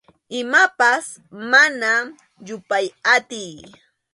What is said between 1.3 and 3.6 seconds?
mana yupay atiy.